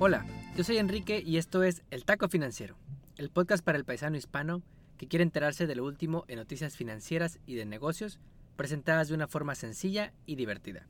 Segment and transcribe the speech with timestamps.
[0.00, 0.24] Hola,
[0.56, 2.76] yo soy Enrique y esto es El Taco Financiero,
[3.16, 4.62] el podcast para el paisano hispano
[4.96, 8.20] que quiere enterarse de lo último en noticias financieras y de negocios
[8.54, 10.86] presentadas de una forma sencilla y divertida.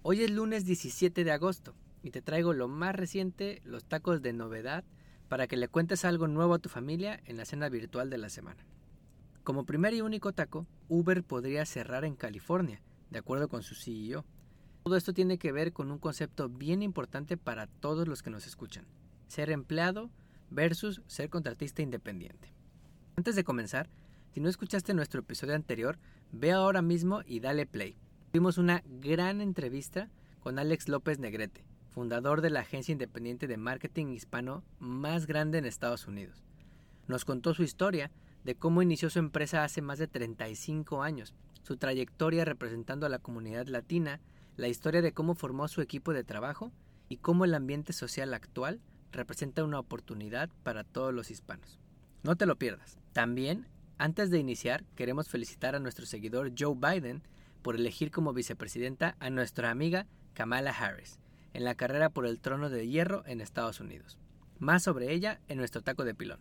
[0.00, 4.32] Hoy es lunes 17 de agosto y te traigo lo más reciente, los tacos de
[4.32, 4.84] novedad,
[5.28, 8.30] para que le cuentes algo nuevo a tu familia en la cena virtual de la
[8.30, 8.64] semana.
[9.44, 14.24] Como primer y único taco, Uber podría cerrar en California, de acuerdo con su CEO.
[14.86, 18.46] Todo esto tiene que ver con un concepto bien importante para todos los que nos
[18.46, 18.84] escuchan.
[19.26, 20.10] Ser empleado
[20.48, 22.52] versus ser contratista independiente.
[23.16, 23.88] Antes de comenzar,
[24.32, 25.98] si no escuchaste nuestro episodio anterior,
[26.30, 27.96] ve ahora mismo y dale play.
[28.30, 34.12] Tuvimos una gran entrevista con Alex López Negrete, fundador de la agencia independiente de marketing
[34.12, 36.44] hispano más grande en Estados Unidos.
[37.08, 38.12] Nos contó su historia
[38.44, 41.34] de cómo inició su empresa hace más de 35 años,
[41.64, 44.20] su trayectoria representando a la comunidad latina,
[44.56, 46.72] la historia de cómo formó su equipo de trabajo
[47.08, 48.80] y cómo el ambiente social actual
[49.12, 51.78] representa una oportunidad para todos los hispanos.
[52.22, 52.98] No te lo pierdas.
[53.12, 53.66] También,
[53.98, 57.22] antes de iniciar, queremos felicitar a nuestro seguidor Joe Biden
[57.62, 61.18] por elegir como vicepresidenta a nuestra amiga Kamala Harris
[61.56, 64.18] en la carrera por el trono de hierro en Estados Unidos.
[64.58, 66.40] Más sobre ella en nuestro taco de pilón.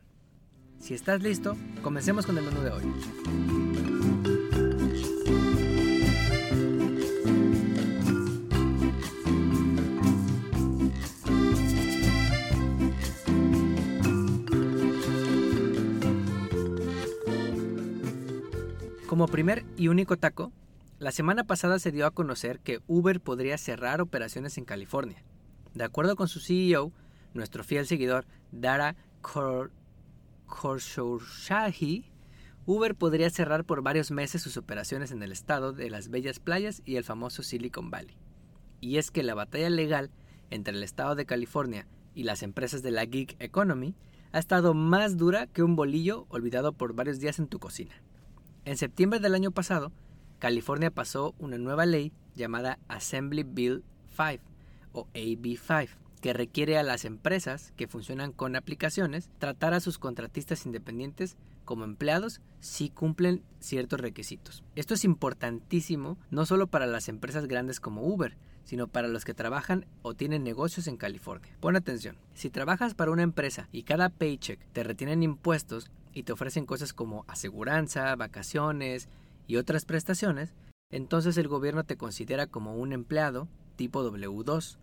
[0.79, 3.94] Si estás listo, comencemos con el menú de hoy.
[19.15, 20.51] Como primer y único taco,
[20.99, 25.23] la semana pasada se dio a conocer que Uber podría cerrar operaciones en California.
[25.73, 26.91] De acuerdo con su CEO,
[27.33, 28.97] nuestro fiel seguidor Dara
[30.49, 32.11] Khosrowshahi,
[32.65, 36.81] Uber podría cerrar por varios meses sus operaciones en el estado de las bellas playas
[36.83, 38.17] y el famoso Silicon Valley.
[38.81, 40.11] Y es que la batalla legal
[40.49, 43.95] entre el estado de California y las empresas de la gig economy
[44.33, 47.95] ha estado más dura que un bolillo olvidado por varios días en tu cocina.
[48.65, 49.91] En septiembre del año pasado,
[50.39, 53.83] California pasó una nueva ley llamada Assembly Bill
[54.17, 54.43] 5
[54.91, 55.89] o AB5
[56.19, 61.83] que requiere a las empresas que funcionan con aplicaciones tratar a sus contratistas independientes como
[61.83, 64.63] empleados si cumplen ciertos requisitos.
[64.75, 69.35] Esto es importantísimo no solo para las empresas grandes como Uber, sino para los que
[69.35, 71.55] trabajan o tienen negocios en California.
[71.59, 76.33] Pon atención, si trabajas para una empresa y cada paycheck te retienen impuestos y te
[76.33, 79.09] ofrecen cosas como aseguranza, vacaciones,
[79.47, 80.55] y otras prestaciones,
[80.89, 84.77] entonces el gobierno te considera como un empleado tipo W2.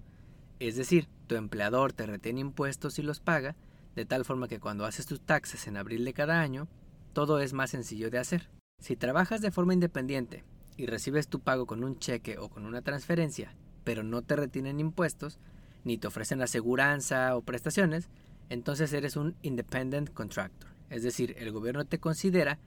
[0.60, 3.56] Es decir, tu empleador te retiene impuestos y los paga,
[3.96, 6.68] de tal forma que cuando haces tus taxes en abril de cada año,
[7.12, 8.50] todo es más sencillo de hacer.
[8.78, 10.44] Si trabajas de forma independiente
[10.76, 13.54] y recibes tu pago con un cheque o con una transferencia,
[13.84, 15.38] pero no te retienen impuestos,
[15.84, 18.08] ni te ofrecen aseguranza o prestaciones,
[18.48, 20.71] entonces eres un independent contractor.
[20.92, 22.58] Es decir, el gobierno te considera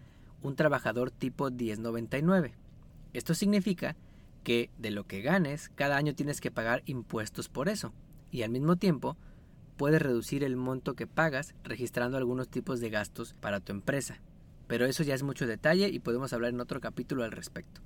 [0.42, 2.56] un trabajador tipo 1099.
[3.14, 3.96] Esto significa
[4.44, 7.94] que de lo que ganes, cada año tienes que pagar impuestos por eso,
[8.32, 9.16] y al mismo tiempo
[9.78, 14.20] puedes reducir el monto que pagas registrando algunos tipos de gastos para tu empresa.
[14.66, 17.82] Pero eso ya es mucho detalle y podemos hablar en otro capítulo al respecto.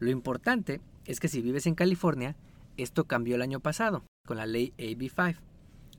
[0.00, 2.34] Lo importante es que si vives en California,
[2.76, 5.36] esto cambió el año pasado con la ley AB5.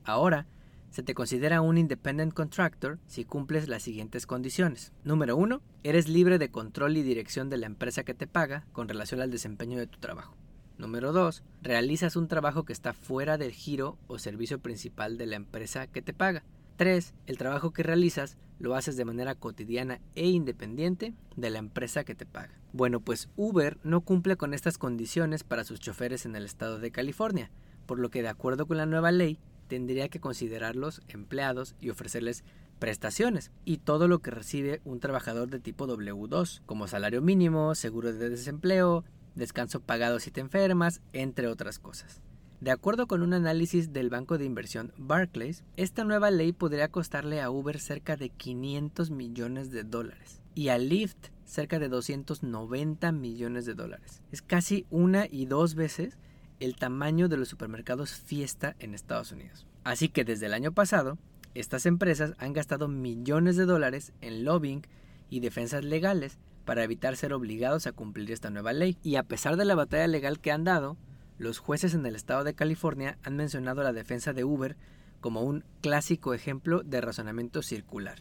[0.04, 0.46] Ahora,
[0.90, 4.92] se te considera un independent contractor si cumples las siguientes condiciones.
[5.04, 5.60] Número 1.
[5.82, 9.30] Eres libre de control y dirección de la empresa que te paga con relación al
[9.30, 10.34] desempeño de tu trabajo.
[10.78, 11.42] Número 2.
[11.62, 16.02] Realizas un trabajo que está fuera del giro o servicio principal de la empresa que
[16.02, 16.44] te paga.
[16.76, 17.14] 3.
[17.26, 22.14] El trabajo que realizas lo haces de manera cotidiana e independiente de la empresa que
[22.14, 22.58] te paga.
[22.72, 26.90] Bueno, pues Uber no cumple con estas condiciones para sus choferes en el estado de
[26.90, 27.50] California,
[27.86, 32.44] por lo que de acuerdo con la nueva ley, tendría que considerarlos empleados y ofrecerles
[32.78, 38.12] prestaciones y todo lo que recibe un trabajador de tipo W2, como salario mínimo, seguro
[38.12, 39.04] de desempleo,
[39.34, 42.20] descanso pagado si te enfermas, entre otras cosas.
[42.60, 47.40] De acuerdo con un análisis del banco de inversión Barclays, esta nueva ley podría costarle
[47.40, 53.64] a Uber cerca de 500 millones de dólares y a Lyft cerca de 290 millones
[53.64, 54.22] de dólares.
[54.32, 56.18] Es casi una y dos veces
[56.60, 59.66] el tamaño de los supermercados fiesta en Estados Unidos.
[59.84, 61.18] Así que desde el año pasado,
[61.54, 64.82] estas empresas han gastado millones de dólares en lobbying
[65.30, 68.98] y defensas legales para evitar ser obligados a cumplir esta nueva ley.
[69.02, 70.96] Y a pesar de la batalla legal que han dado,
[71.38, 74.76] los jueces en el estado de California han mencionado la defensa de Uber
[75.20, 78.18] como un clásico ejemplo de razonamiento circular.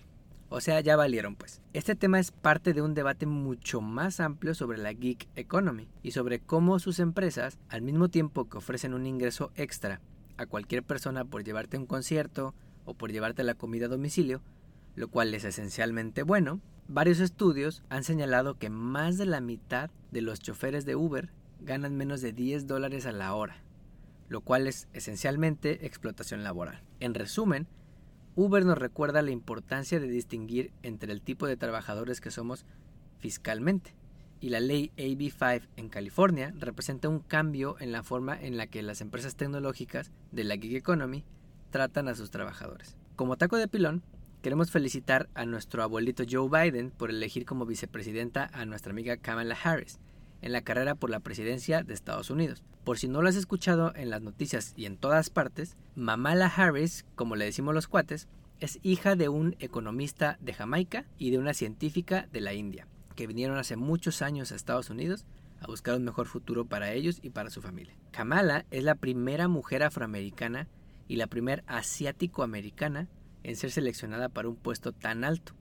[0.49, 1.61] O sea, ya valieron pues.
[1.73, 6.11] Este tema es parte de un debate mucho más amplio sobre la gig economy y
[6.11, 9.99] sobre cómo sus empresas, al mismo tiempo que ofrecen un ingreso extra
[10.37, 12.53] a cualquier persona por llevarte a un concierto
[12.85, 14.41] o por llevarte la comida a domicilio,
[14.95, 20.21] lo cual es esencialmente bueno, varios estudios han señalado que más de la mitad de
[20.21, 21.29] los choferes de Uber
[21.59, 23.57] ganan menos de 10 dólares a la hora,
[24.29, 26.81] lo cual es esencialmente explotación laboral.
[26.99, 27.67] En resumen,
[28.37, 32.67] Uber nos recuerda la importancia de distinguir entre el tipo de trabajadores que somos
[33.17, 33.95] fiscalmente,
[34.39, 38.83] y la ley AB5 en California representa un cambio en la forma en la que
[38.83, 41.25] las empresas tecnológicas de la gig economy
[41.71, 42.95] tratan a sus trabajadores.
[43.15, 44.03] Como taco de pilón,
[44.43, 49.57] queremos felicitar a nuestro abuelito Joe Biden por elegir como vicepresidenta a nuestra amiga Kamala
[49.63, 49.99] Harris
[50.41, 52.63] en la carrera por la presidencia de Estados Unidos.
[52.83, 57.05] Por si no lo has escuchado en las noticias y en todas partes, Mamala Harris,
[57.15, 58.27] como le decimos los cuates,
[58.59, 62.87] es hija de un economista de Jamaica y de una científica de la India
[63.17, 65.25] que vinieron hace muchos años a Estados Unidos
[65.59, 67.95] a buscar un mejor futuro para ellos y para su familia.
[68.11, 70.67] Kamala es la primera mujer afroamericana
[71.07, 73.07] y la primera asiático-americana
[73.43, 75.53] en ser seleccionada para un puesto tan alto.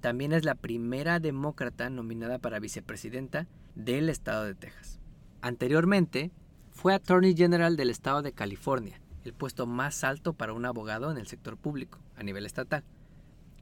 [0.00, 5.00] También es la primera demócrata nominada para vicepresidenta del estado de Texas.
[5.42, 6.30] Anteriormente,
[6.70, 11.18] fue Attorney General del estado de California, el puesto más alto para un abogado en
[11.18, 12.84] el sector público a nivel estatal.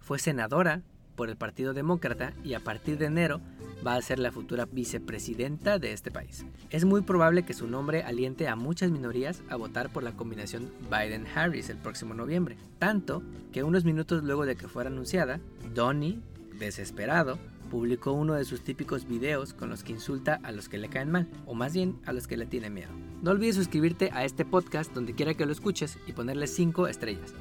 [0.00, 0.82] Fue senadora
[1.14, 3.40] por el Partido Demócrata y a partir de enero
[3.86, 6.46] va a ser la futura vicepresidenta de este país.
[6.70, 10.70] Es muy probable que su nombre aliente a muchas minorías a votar por la combinación
[10.90, 13.22] Biden-Harris el próximo noviembre, tanto
[13.52, 15.40] que unos minutos luego de que fuera anunciada,
[15.74, 16.20] Donnie,
[16.58, 17.38] desesperado,
[17.72, 21.10] publicó uno de sus típicos videos con los que insulta a los que le caen
[21.10, 22.90] mal, o más bien a los que le tienen miedo.
[23.22, 27.32] No olvides suscribirte a este podcast donde quiera que lo escuches y ponerle 5 estrellas.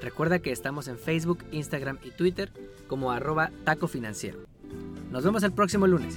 [0.00, 2.52] Recuerda que estamos en Facebook, Instagram y Twitter
[2.86, 4.38] como arroba taco financiero.
[5.10, 6.16] Nos vemos el próximo lunes.